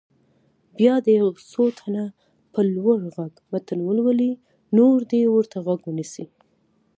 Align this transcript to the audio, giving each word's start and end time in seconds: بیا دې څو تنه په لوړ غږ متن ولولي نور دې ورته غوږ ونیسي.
بیا 0.77 0.93
دې 1.05 1.15
څو 1.51 1.63
تنه 1.79 2.03
په 2.53 2.59
لوړ 2.75 2.99
غږ 3.15 3.33
متن 3.51 3.79
ولولي 3.85 4.31
نور 4.77 4.97
دې 5.11 5.21
ورته 5.35 5.57
غوږ 5.65 5.81
ونیسي. 5.85 6.25